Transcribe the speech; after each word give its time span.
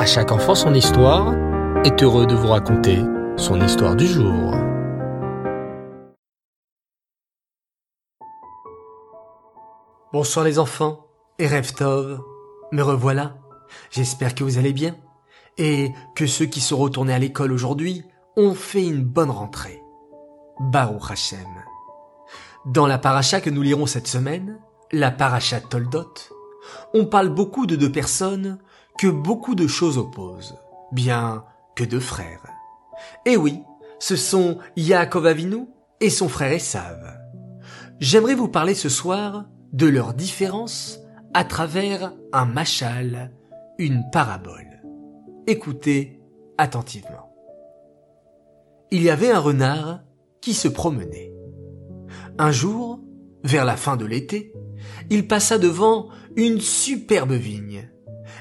À 0.00 0.06
chaque 0.06 0.32
enfant 0.32 0.54
son 0.54 0.72
histoire 0.72 1.34
est 1.84 2.02
heureux 2.02 2.26
de 2.26 2.34
vous 2.34 2.46
raconter 2.46 3.00
son 3.36 3.60
histoire 3.60 3.94
du 3.94 4.06
jour. 4.06 4.54
Bonsoir 10.10 10.46
les 10.46 10.58
enfants 10.58 11.04
et 11.38 11.48
Tov, 11.76 12.18
me 12.72 12.80
revoilà. 12.80 13.36
J'espère 13.90 14.34
que 14.34 14.42
vous 14.42 14.56
allez 14.56 14.72
bien 14.72 14.96
et 15.58 15.92
que 16.16 16.26
ceux 16.26 16.46
qui 16.46 16.62
sont 16.62 16.78
retournés 16.78 17.12
à 17.12 17.18
l'école 17.18 17.52
aujourd'hui 17.52 18.02
ont 18.38 18.54
fait 18.54 18.86
une 18.86 19.04
bonne 19.04 19.30
rentrée. 19.30 19.82
Baruch 20.60 21.10
Hashem. 21.10 21.46
Dans 22.64 22.86
la 22.86 22.96
paracha 22.96 23.42
que 23.42 23.50
nous 23.50 23.60
lirons 23.60 23.84
cette 23.84 24.08
semaine, 24.08 24.58
la 24.92 25.10
paracha 25.10 25.60
Toldot, 25.60 26.14
on 26.94 27.04
parle 27.04 27.28
beaucoup 27.28 27.66
de 27.66 27.76
deux 27.76 27.92
personnes 27.92 28.58
que 29.00 29.08
beaucoup 29.08 29.54
de 29.54 29.66
choses 29.66 29.96
opposent, 29.96 30.58
bien 30.92 31.46
que 31.74 31.84
deux 31.84 32.00
frères. 32.00 32.44
Et 33.24 33.38
oui, 33.38 33.62
ce 33.98 34.14
sont 34.14 34.58
Yaakov 34.76 35.24
Avinu 35.24 35.68
et 36.00 36.10
son 36.10 36.28
frère 36.28 36.52
Esav. 36.52 37.18
J'aimerais 37.98 38.34
vous 38.34 38.48
parler 38.48 38.74
ce 38.74 38.90
soir 38.90 39.46
de 39.72 39.86
leurs 39.86 40.12
différences 40.12 41.00
à 41.32 41.44
travers 41.44 42.12
un 42.34 42.44
machal, 42.44 43.32
une 43.78 44.04
parabole. 44.12 44.82
Écoutez 45.46 46.20
attentivement. 46.58 47.34
Il 48.90 49.02
y 49.02 49.08
avait 49.08 49.30
un 49.30 49.40
renard 49.40 50.00
qui 50.42 50.52
se 50.52 50.68
promenait. 50.68 51.32
Un 52.38 52.52
jour, 52.52 53.00
vers 53.44 53.64
la 53.64 53.78
fin 53.78 53.96
de 53.96 54.04
l'été, 54.04 54.52
il 55.08 55.26
passa 55.26 55.56
devant 55.56 56.10
une 56.36 56.60
superbe 56.60 57.32
vigne. 57.32 57.90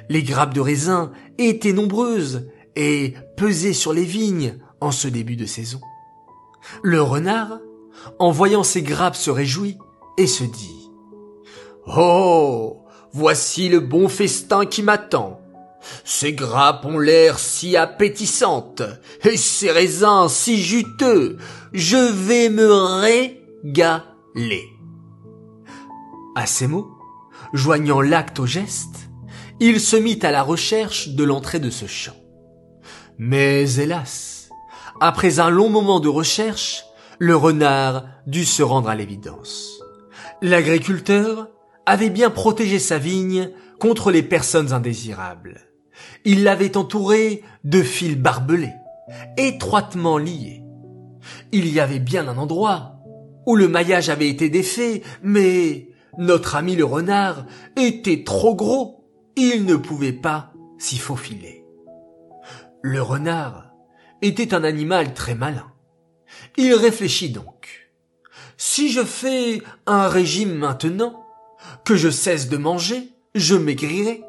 Les 0.10 0.24
grappes 0.24 0.54
de 0.54 0.62
raisin 0.62 1.12
étaient 1.38 1.74
nombreuses 1.74 2.48
et 2.76 3.14
pesaient 3.38 3.74
sur 3.74 3.94
les 3.94 4.06
vignes 4.06 4.58
en 4.82 4.92
ce 4.92 5.08
début 5.08 5.36
de 5.36 5.46
saison. 5.46 5.82
Le 6.84 7.02
renard, 7.02 7.60
en 8.20 8.32
voyant 8.32 8.64
ces 8.64 8.82
grappes, 8.82 9.16
se 9.16 9.32
réjouit 9.32 9.78
et 10.18 10.28
se 10.28 10.44
dit 10.44 10.90
Oh, 11.88 12.86
voici 13.12 13.70
le 13.70 13.80
bon 13.80 14.08
festin 14.08 14.66
qui 14.66 14.84
m'attend. 14.84 15.42
Ces 16.04 16.34
grappes 16.34 16.86
ont 16.86 17.00
l'air 17.00 17.40
si 17.40 17.78
appétissantes 17.78 18.84
et 19.24 19.38
ces 19.38 19.72
raisins 19.72 20.28
si 20.30 20.62
juteux. 20.62 21.38
Je 21.72 21.98
vais 21.98 22.50
me 22.50 22.72
régaler. 22.72 24.66
À 26.36 26.46
ces 26.46 26.68
mots, 26.68 26.90
joignant 27.54 28.02
l'acte 28.02 28.40
au 28.40 28.46
geste, 28.46 29.09
il 29.60 29.80
se 29.80 29.96
mit 29.96 30.20
à 30.22 30.32
la 30.32 30.42
recherche 30.42 31.10
de 31.10 31.24
l'entrée 31.24 31.60
de 31.60 31.70
ce 31.70 31.86
champ. 31.86 32.16
Mais 33.18 33.70
hélas, 33.76 34.50
après 35.02 35.40
un 35.40 35.50
long 35.50 35.70
moment 35.70 36.00
de 36.00 36.08
recherche, 36.08 36.86
le 37.20 37.36
renard 37.36 38.06
dut 38.26 38.46
se 38.46 38.64
rendre 38.64 38.90
à 38.90 38.96
l'évidence. 38.96 39.80
L'agriculteur 40.42 41.50
avait 41.86 42.10
bien 42.10 42.30
protégé 42.30 42.80
sa 42.80 42.98
vigne 42.98 43.52
contre 43.80 44.12
les 44.12 44.24
personnes 44.24 44.72
indésirables. 44.72 45.60
Il 46.24 46.44
l'avait 46.44 46.78
entourée 46.78 47.44
de 47.66 47.82
fils 47.82 48.18
barbelés, 48.18 48.74
étroitement 49.38 50.18
liés. 50.18 50.64
Il 51.52 51.68
y 51.68 51.80
avait 51.80 52.00
bien 52.00 52.28
un 52.28 52.38
endroit 52.38 52.96
où 53.46 53.56
le 53.56 53.68
maillage 53.68 54.10
avait 54.10 54.30
été 54.30 54.50
défait, 54.50 55.02
mais 55.24 55.90
notre 56.18 56.56
ami 56.56 56.76
le 56.76 56.86
renard 56.86 57.46
était 57.76 58.24
trop 58.24 58.56
gros, 58.56 58.99
il 59.36 59.66
ne 59.66 59.76
pouvait 59.76 60.14
pas 60.14 60.54
s'y 60.78 60.98
faufiler. 60.98 61.66
Le 62.82 63.02
renard 63.02 63.74
était 64.22 64.54
un 64.54 64.64
animal 64.64 65.14
très 65.14 65.36
malin. 65.36 65.72
Il 66.58 66.74
réfléchit 66.74 67.30
donc. 67.30 67.90
Si 68.58 68.92
je 68.92 69.04
fais 69.04 69.62
un 69.86 70.08
régime 70.08 70.54
maintenant, 70.54 71.26
que 71.86 71.96
je 71.96 72.10
cesse 72.10 72.50
de 72.50 72.58
manger, 72.58 73.10
je 73.36 73.56
maigrirai. 73.56 74.24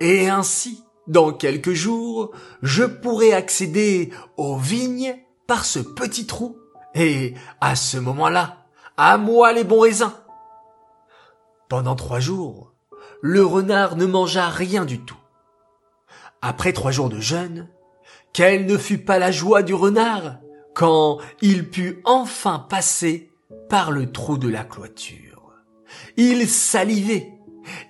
Et 0.00 0.28
ainsi, 0.28 0.84
dans 1.06 1.32
quelques 1.32 1.72
jours, 1.72 2.32
je 2.62 2.84
pourrai 2.84 3.32
accéder 3.32 4.10
aux 4.36 4.56
vignes 4.56 5.16
par 5.46 5.64
ce 5.64 5.78
petit 5.78 6.26
trou. 6.26 6.58
Et 6.94 7.34
à 7.60 7.76
ce 7.76 7.98
moment-là, 7.98 8.66
à 8.96 9.16
moi 9.16 9.52
les 9.52 9.64
bons 9.64 9.80
raisins. 9.80 10.12
Pendant 11.68 11.96
trois 11.96 12.20
jours, 12.20 12.71
le 13.22 13.46
renard 13.46 13.96
ne 13.96 14.04
mangea 14.04 14.48
rien 14.48 14.84
du 14.84 14.98
tout. 14.98 15.16
Après 16.42 16.72
trois 16.72 16.90
jours 16.90 17.08
de 17.08 17.20
jeûne, 17.20 17.68
quelle 18.32 18.66
ne 18.66 18.76
fut 18.76 18.98
pas 18.98 19.20
la 19.20 19.30
joie 19.30 19.62
du 19.62 19.74
renard 19.74 20.38
quand 20.74 21.18
il 21.40 21.70
put 21.70 22.00
enfin 22.04 22.58
passer 22.58 23.30
par 23.68 23.92
le 23.92 24.10
trou 24.10 24.38
de 24.38 24.48
la 24.48 24.64
cloîture. 24.64 25.52
Il 26.16 26.48
salivait. 26.48 27.32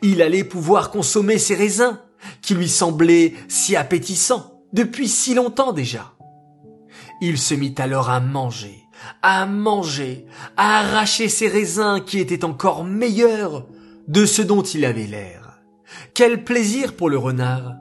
Il 0.02 0.20
allait 0.20 0.44
pouvoir 0.44 0.90
consommer 0.90 1.38
ses 1.38 1.54
raisins, 1.54 1.98
qui 2.42 2.54
lui 2.54 2.68
semblaient 2.68 3.32
si 3.48 3.74
appétissants 3.74 4.62
depuis 4.74 5.08
si 5.08 5.34
longtemps 5.34 5.72
déjà. 5.72 6.12
Il 7.22 7.38
se 7.38 7.54
mit 7.54 7.74
alors 7.78 8.10
à 8.10 8.20
manger, 8.20 8.82
à 9.22 9.46
manger, 9.46 10.26
à 10.58 10.80
arracher 10.80 11.30
ses 11.30 11.48
raisins 11.48 12.02
qui 12.04 12.18
étaient 12.18 12.44
encore 12.44 12.84
meilleurs 12.84 13.66
de 14.08 14.26
ce 14.26 14.42
dont 14.42 14.62
il 14.62 14.84
avait 14.84 15.06
l'air. 15.06 15.60
Quel 16.14 16.44
plaisir 16.44 16.96
pour 16.96 17.10
le 17.10 17.18
renard. 17.18 17.74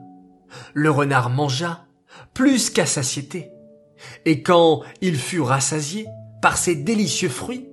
Le 0.74 0.90
renard 0.90 1.30
mangea 1.30 1.86
plus 2.34 2.70
qu'à 2.70 2.86
satiété. 2.86 3.50
Et 4.24 4.42
quand 4.42 4.82
il 5.00 5.16
fut 5.16 5.40
rassasié 5.40 6.06
par 6.40 6.56
ces 6.56 6.74
délicieux 6.74 7.28
fruits, 7.28 7.68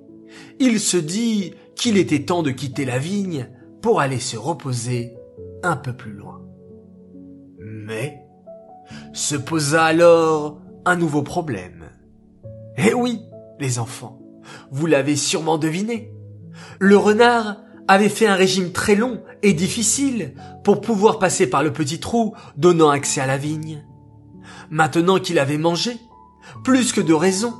il 0.60 0.80
se 0.80 0.98
dit 0.98 1.54
qu'il 1.76 1.98
était 1.98 2.26
temps 2.26 2.44
de 2.44 2.52
quitter 2.52 2.86
la 2.86 3.00
vigne 3.00 3.50
pour 3.82 4.02
aller 4.02 4.20
se 4.20 4.38
reposer 4.38 5.16
un 5.64 5.76
peu 5.76 5.94
plus 5.94 6.14
loin. 6.14 6.42
Mais 7.60 8.26
se 9.14 9.36
posa 9.36 9.86
alors 9.86 10.62
un 10.86 10.96
nouveau 10.96 11.24
problème. 11.24 11.90
Eh 12.78 12.94
oui, 12.94 13.22
les 13.60 13.80
enfants, 13.80 14.22
vous 14.72 14.86
l'avez 14.86 15.16
sûrement 15.16 15.58
deviné. 15.58 16.14
Le 16.80 16.98
renard 16.98 17.58
avait 17.90 18.08
fait 18.08 18.28
un 18.28 18.36
régime 18.36 18.72
très 18.72 18.94
long 18.94 19.20
et 19.42 19.54
difficile 19.54 20.36
pour 20.64 20.80
pouvoir 20.80 21.18
passer 21.18 21.50
par 21.50 21.64
le 21.64 21.74
petit 21.74 22.00
trou 22.00 22.36
donnant 22.56 22.90
accès 22.90 23.20
à 23.20 23.26
la 23.26 23.38
vigne. 23.38 23.84
Maintenant 24.70 25.18
qu'il 25.18 25.40
avait 25.40 25.58
mangé, 25.58 25.98
plus 26.64 26.94
que 26.94 27.02
de 27.02 27.16
raison, 27.16 27.56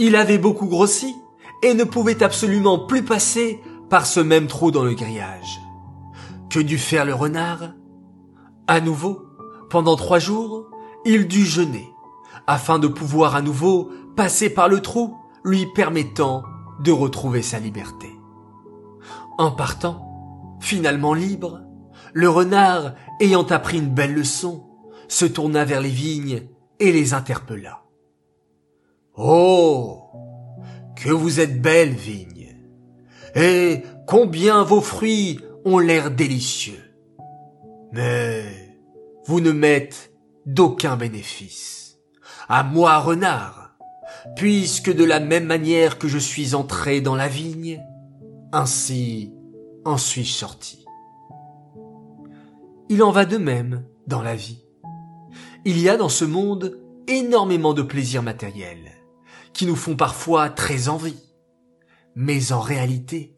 il 0.00 0.16
avait 0.16 0.38
beaucoup 0.38 0.66
grossi 0.66 1.14
et 1.62 1.74
ne 1.74 1.84
pouvait 1.84 2.24
absolument 2.24 2.80
plus 2.80 3.04
passer 3.04 3.60
par 3.88 4.06
ce 4.06 4.18
même 4.18 4.48
trou 4.48 4.72
dans 4.72 4.82
le 4.82 4.94
grillage. 4.94 5.60
Que 6.50 6.58
dut 6.58 6.76
faire 6.76 7.04
le 7.04 7.14
renard? 7.14 7.70
À 8.66 8.80
nouveau, 8.80 9.22
pendant 9.70 9.94
trois 9.94 10.18
jours, 10.18 10.66
il 11.04 11.28
dut 11.28 11.46
jeûner, 11.46 11.88
afin 12.48 12.80
de 12.80 12.88
pouvoir 12.88 13.36
à 13.36 13.42
nouveau 13.42 13.92
passer 14.16 14.50
par 14.50 14.68
le 14.68 14.80
trou, 14.80 15.16
lui 15.44 15.66
permettant 15.76 16.42
de 16.80 16.90
retrouver 16.90 17.42
sa 17.42 17.60
liberté. 17.60 18.19
En 19.40 19.50
partant, 19.50 20.58
finalement 20.60 21.14
libre, 21.14 21.62
le 22.12 22.28
renard, 22.28 22.94
ayant 23.22 23.46
appris 23.46 23.78
une 23.78 23.88
belle 23.88 24.12
leçon, 24.12 24.66
se 25.08 25.24
tourna 25.24 25.64
vers 25.64 25.80
les 25.80 25.88
vignes 25.88 26.42
et 26.78 26.92
les 26.92 27.14
interpella. 27.14 27.84
Oh. 29.16 30.02
Que 30.94 31.08
vous 31.08 31.40
êtes 31.40 31.62
belles 31.62 31.94
vignes. 31.94 32.54
Et 33.34 33.82
combien 34.06 34.62
vos 34.62 34.82
fruits 34.82 35.40
ont 35.64 35.78
l'air 35.78 36.10
délicieux. 36.10 36.92
Mais 37.92 38.44
vous 39.24 39.40
ne 39.40 39.52
m'êtes 39.52 40.12
d'aucun 40.44 40.98
bénéfice. 40.98 41.96
À 42.46 42.62
moi, 42.62 42.98
renard, 42.98 43.78
puisque 44.36 44.94
de 44.94 45.04
la 45.04 45.18
même 45.18 45.46
manière 45.46 45.98
que 45.98 46.08
je 46.08 46.18
suis 46.18 46.54
entré 46.54 47.00
dans 47.00 47.16
la 47.16 47.28
vigne, 47.28 47.82
ainsi 48.52 49.32
en 49.84 49.96
suis-je 49.96 50.32
sorti. 50.32 50.84
Il 52.88 53.02
en 53.02 53.12
va 53.12 53.24
de 53.24 53.36
même 53.36 53.84
dans 54.06 54.22
la 54.22 54.34
vie. 54.34 54.64
Il 55.64 55.78
y 55.78 55.88
a 55.88 55.96
dans 55.96 56.08
ce 56.08 56.24
monde 56.24 56.80
énormément 57.06 57.74
de 57.74 57.82
plaisirs 57.82 58.22
matériels, 58.22 58.92
qui 59.52 59.66
nous 59.66 59.76
font 59.76 59.96
parfois 59.96 60.50
très 60.50 60.88
envie. 60.88 61.18
Mais 62.14 62.52
en 62.52 62.60
réalité, 62.60 63.36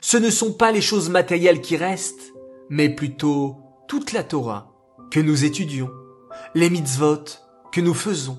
ce 0.00 0.16
ne 0.16 0.30
sont 0.30 0.52
pas 0.52 0.72
les 0.72 0.80
choses 0.80 1.10
matérielles 1.10 1.60
qui 1.60 1.76
restent, 1.76 2.32
mais 2.70 2.88
plutôt 2.88 3.56
toute 3.88 4.12
la 4.12 4.22
Torah 4.22 4.72
que 5.10 5.20
nous 5.20 5.44
étudions, 5.44 5.90
les 6.54 6.70
mitzvot 6.70 7.24
que 7.72 7.80
nous 7.80 7.94
faisons, 7.94 8.38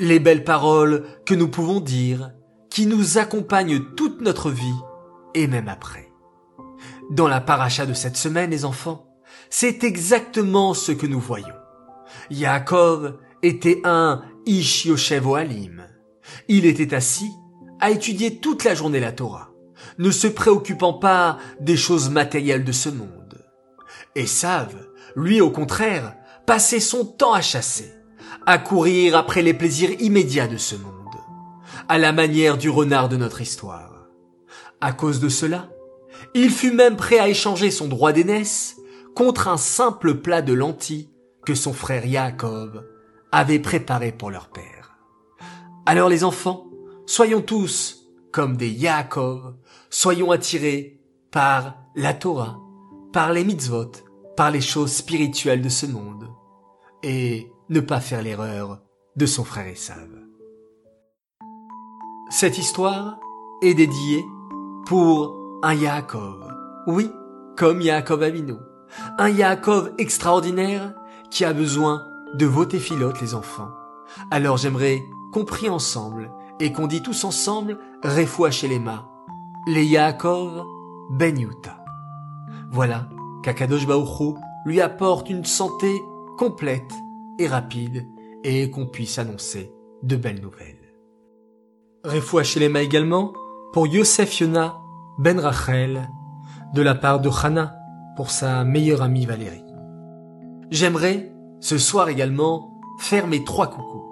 les 0.00 0.18
belles 0.18 0.44
paroles 0.44 1.04
que 1.24 1.34
nous 1.34 1.48
pouvons 1.48 1.80
dire, 1.80 2.32
qui 2.70 2.86
nous 2.86 3.18
accompagnent 3.18 3.80
toute 3.96 4.20
notre 4.20 4.50
vie 4.50 4.74
et 5.34 5.46
même 5.46 5.68
après. 5.68 6.10
Dans 7.10 7.28
la 7.28 7.40
paracha 7.40 7.86
de 7.86 7.94
cette 7.94 8.16
semaine, 8.16 8.50
les 8.50 8.64
enfants, 8.64 9.06
c'est 9.50 9.84
exactement 9.84 10.74
ce 10.74 10.92
que 10.92 11.06
nous 11.06 11.20
voyons. 11.20 11.46
Yaakov 12.30 13.18
était 13.42 13.80
un 13.84 14.22
Ish 14.46 14.86
Yoshev 14.86 15.26
Ohalim. 15.26 15.86
Il 16.48 16.66
était 16.66 16.94
assis 16.94 17.30
à 17.80 17.90
étudier 17.90 18.38
toute 18.38 18.64
la 18.64 18.74
journée 18.74 19.00
la 19.00 19.12
Torah, 19.12 19.50
ne 19.98 20.10
se 20.10 20.26
préoccupant 20.26 20.94
pas 20.94 21.38
des 21.60 21.76
choses 21.76 22.08
matérielles 22.10 22.64
de 22.64 22.72
ce 22.72 22.88
monde. 22.88 23.44
Esav, 24.14 24.74
lui 25.16 25.40
au 25.40 25.50
contraire, 25.50 26.14
passait 26.46 26.80
son 26.80 27.04
temps 27.04 27.32
à 27.32 27.40
chasser, 27.40 27.92
à 28.46 28.58
courir 28.58 29.16
après 29.16 29.42
les 29.42 29.54
plaisirs 29.54 30.00
immédiats 30.00 30.48
de 30.48 30.56
ce 30.56 30.76
monde, 30.76 30.92
à 31.88 31.98
la 31.98 32.12
manière 32.12 32.56
du 32.56 32.70
renard 32.70 33.08
de 33.08 33.16
notre 33.16 33.40
histoire. 33.40 33.93
À 34.84 34.92
cause 34.92 35.18
de 35.18 35.30
cela, 35.30 35.70
il 36.34 36.50
fut 36.50 36.70
même 36.70 36.96
prêt 36.96 37.18
à 37.18 37.30
échanger 37.30 37.70
son 37.70 37.88
droit 37.88 38.12
d'aînesse 38.12 38.76
contre 39.14 39.48
un 39.48 39.56
simple 39.56 40.16
plat 40.16 40.42
de 40.42 40.52
lentilles 40.52 41.08
que 41.46 41.54
son 41.54 41.72
frère 41.72 42.04
Yaakov 42.04 42.84
avait 43.32 43.60
préparé 43.60 44.12
pour 44.12 44.30
leur 44.30 44.50
père. 44.50 44.98
Alors 45.86 46.10
les 46.10 46.22
enfants, 46.22 46.66
soyons 47.06 47.40
tous 47.40 48.10
comme 48.30 48.58
des 48.58 48.68
Yaakov, 48.68 49.54
soyons 49.88 50.30
attirés 50.30 51.00
par 51.30 51.78
la 51.96 52.12
Torah, 52.12 52.60
par 53.10 53.32
les 53.32 53.44
mitzvot, 53.44 53.92
par 54.36 54.50
les 54.50 54.60
choses 54.60 54.92
spirituelles 54.92 55.62
de 55.62 55.70
ce 55.70 55.86
monde, 55.86 56.28
et 57.02 57.50
ne 57.70 57.80
pas 57.80 58.00
faire 58.00 58.20
l'erreur 58.20 58.82
de 59.16 59.24
son 59.24 59.44
frère 59.44 59.66
Esav. 59.66 60.10
Cette 62.28 62.58
histoire 62.58 63.18
est 63.62 63.72
dédiée 63.72 64.22
pour 64.86 65.60
un 65.62 65.74
Yaakov. 65.74 66.46
Oui, 66.86 67.10
comme 67.56 67.80
Yaakov 67.80 68.22
Avinu. 68.22 68.56
Un 69.18 69.28
Yaakov 69.28 69.92
extraordinaire 69.98 70.94
qui 71.30 71.44
a 71.44 71.52
besoin 71.52 72.06
de 72.34 72.46
vos 72.46 72.66
téphilotes, 72.66 73.20
les 73.20 73.34
enfants. 73.34 73.70
Alors 74.30 74.56
j'aimerais 74.56 75.02
qu'on 75.32 75.44
prie 75.44 75.70
ensemble 75.70 76.30
et 76.60 76.72
qu'on 76.72 76.86
dit 76.86 77.02
tous 77.02 77.24
ensemble 77.24 77.78
Refoua 78.04 78.50
Shelema, 78.50 79.08
les 79.66 79.84
Yaakov 79.84 80.64
Ben 81.10 81.38
Yuta. 81.38 81.82
Voilà 82.70 83.08
qu'Akadosh 83.42 83.86
Baruch 83.86 84.36
lui 84.66 84.80
apporte 84.80 85.30
une 85.30 85.44
santé 85.44 86.00
complète 86.38 86.92
et 87.38 87.46
rapide 87.46 88.06
et 88.44 88.70
qu'on 88.70 88.86
puisse 88.86 89.18
annoncer 89.18 89.72
de 90.02 90.16
belles 90.16 90.40
nouvelles. 90.40 90.92
Refoua 92.04 92.42
Shelema 92.42 92.82
également 92.82 93.32
pour 93.74 93.88
Yosef 93.88 94.38
Yona 94.38 94.76
Ben 95.18 95.40
Rachel 95.40 96.08
de 96.74 96.80
la 96.80 96.94
part 96.94 97.18
de 97.18 97.28
Hana 97.28 97.74
pour 98.14 98.30
sa 98.30 98.62
meilleure 98.62 99.02
amie 99.02 99.26
Valérie. 99.26 99.64
J'aimerais 100.70 101.34
ce 101.58 101.76
soir 101.76 102.08
également 102.08 102.80
faire 103.00 103.26
mes 103.26 103.42
trois 103.42 103.66
coucous. 103.66 104.04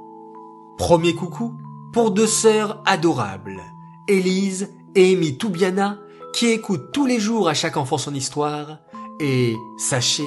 Premier 0.78 1.14
coucou 1.14 1.54
pour 1.92 2.10
deux 2.10 2.26
sœurs 2.26 2.82
adorables, 2.86 3.62
Élise 4.08 4.74
et 4.96 5.12
Amy 5.12 5.38
Toubiana, 5.38 5.98
qui 6.34 6.48
écoutent 6.48 6.90
tous 6.92 7.06
les 7.06 7.20
jours 7.20 7.48
à 7.48 7.54
chaque 7.54 7.76
enfant 7.76 7.98
son 7.98 8.16
histoire. 8.16 8.80
Et 9.20 9.54
sachez, 9.78 10.26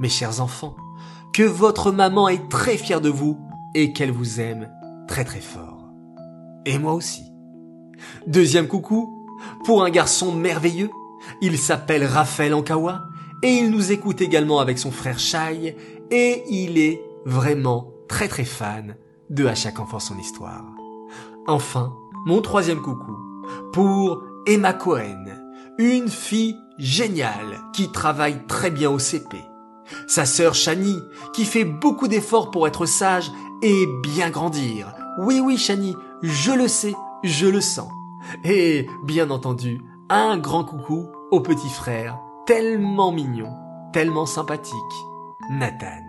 mes 0.00 0.08
chers 0.08 0.40
enfants, 0.40 0.74
que 1.32 1.44
votre 1.44 1.92
maman 1.92 2.28
est 2.28 2.48
très 2.48 2.76
fière 2.76 3.00
de 3.00 3.10
vous 3.10 3.38
et 3.76 3.92
qu'elle 3.92 4.10
vous 4.10 4.40
aime 4.40 4.68
très 5.06 5.22
très 5.22 5.40
fort. 5.40 5.86
Et 6.66 6.80
moi 6.80 6.94
aussi. 6.94 7.31
Deuxième 8.26 8.68
coucou 8.68 9.26
pour 9.64 9.84
un 9.84 9.90
garçon 9.90 10.32
merveilleux. 10.32 10.90
Il 11.40 11.58
s'appelle 11.58 12.04
Raphaël 12.04 12.54
Ankawa 12.54 13.02
et 13.42 13.48
il 13.48 13.70
nous 13.70 13.92
écoute 13.92 14.20
également 14.20 14.60
avec 14.60 14.78
son 14.78 14.90
frère 14.90 15.18
Shai 15.18 15.76
et 16.10 16.44
il 16.48 16.78
est 16.78 17.02
vraiment 17.24 17.92
très 18.08 18.28
très 18.28 18.44
fan 18.44 18.96
de 19.30 19.46
À 19.46 19.54
chaque 19.54 19.80
enfant 19.80 19.98
son 19.98 20.18
histoire. 20.18 20.64
Enfin, 21.46 21.94
mon 22.26 22.42
troisième 22.42 22.82
coucou 22.82 23.16
pour 23.72 24.22
Emma 24.46 24.74
Cohen, 24.74 25.24
une 25.78 26.08
fille 26.08 26.56
géniale 26.78 27.60
qui 27.72 27.90
travaille 27.90 28.46
très 28.46 28.70
bien 28.70 28.90
au 28.90 28.98
CP. 28.98 29.38
Sa 30.06 30.26
sœur 30.26 30.54
Shani, 30.54 30.98
qui 31.32 31.44
fait 31.44 31.64
beaucoup 31.64 32.08
d'efforts 32.08 32.50
pour 32.50 32.66
être 32.66 32.86
sage 32.86 33.32
et 33.62 33.86
bien 34.02 34.30
grandir. 34.30 34.94
Oui, 35.18 35.40
oui, 35.42 35.56
Shani, 35.56 35.96
je 36.22 36.52
le 36.52 36.68
sais, 36.68 36.94
je 37.22 37.46
le 37.46 37.60
sens. 37.60 37.90
Et, 38.44 38.86
bien 39.04 39.30
entendu, 39.30 39.80
un 40.08 40.38
grand 40.38 40.64
coucou 40.64 41.08
au 41.30 41.40
petit 41.40 41.68
frère, 41.68 42.18
tellement 42.46 43.12
mignon, 43.12 43.54
tellement 43.92 44.26
sympathique, 44.26 44.74
Nathan. 45.50 46.00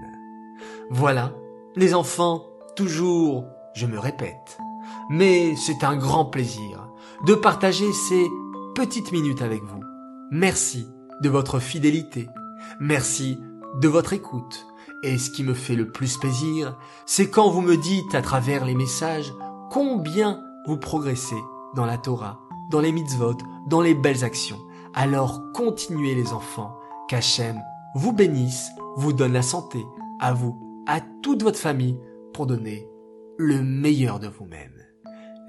Voilà, 0.89 1.33
les 1.75 1.93
enfants, 1.93 2.45
toujours, 2.75 3.45
je 3.73 3.85
me 3.85 3.97
répète, 3.97 4.57
mais 5.09 5.55
c'est 5.55 5.83
un 5.83 5.95
grand 5.95 6.25
plaisir 6.25 6.89
de 7.25 7.33
partager 7.33 7.91
ces 7.93 8.27
petites 8.75 9.11
minutes 9.11 9.41
avec 9.41 9.63
vous. 9.63 9.81
Merci 10.31 10.87
de 11.21 11.29
votre 11.29 11.59
fidélité, 11.59 12.27
merci 12.79 13.39
de 13.79 13.87
votre 13.87 14.13
écoute, 14.13 14.67
et 15.03 15.17
ce 15.17 15.29
qui 15.29 15.43
me 15.43 15.53
fait 15.53 15.75
le 15.75 15.91
plus 15.91 16.17
plaisir, 16.17 16.77
c'est 17.05 17.29
quand 17.29 17.49
vous 17.49 17.61
me 17.61 17.77
dites 17.77 18.15
à 18.15 18.21
travers 18.21 18.65
les 18.65 18.75
messages 18.75 19.33
combien 19.71 20.41
vous 20.67 20.77
progressez 20.77 21.41
dans 21.75 21.85
la 21.85 21.97
Torah, 21.97 22.39
dans 22.71 22.79
les 22.79 22.91
mitzvot, 22.91 23.37
dans 23.67 23.81
les 23.81 23.93
belles 23.93 24.23
actions. 24.23 24.59
Alors 24.93 25.41
continuez 25.53 26.15
les 26.15 26.33
enfants, 26.33 26.77
qu'Hachem 27.07 27.59
vous 27.95 28.13
bénisse, 28.13 28.69
vous 28.95 29.13
donne 29.13 29.33
la 29.33 29.41
santé, 29.41 29.83
à 30.19 30.33
vous 30.33 30.83
à 30.87 31.01
toute 31.21 31.43
votre 31.43 31.59
famille 31.59 31.99
pour 32.33 32.47
donner 32.47 32.87
le 33.37 33.61
meilleur 33.61 34.19
de 34.19 34.27
vous-même. 34.27 34.73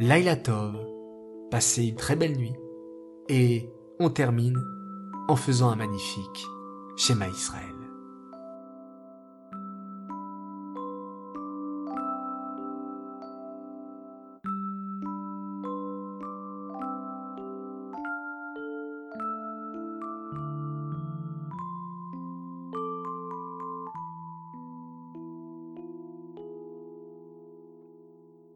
Laila 0.00 0.36
Tov, 0.36 0.76
passez 1.50 1.86
une 1.86 1.96
très 1.96 2.16
belle 2.16 2.36
nuit 2.36 2.56
et 3.28 3.70
on 4.00 4.10
termine 4.10 4.60
en 5.28 5.36
faisant 5.36 5.70
un 5.70 5.76
magnifique 5.76 6.46
schéma 6.96 7.28
Israël. 7.28 7.73